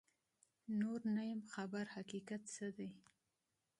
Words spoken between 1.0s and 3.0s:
نو نه یمه خبر حقیقت څه دی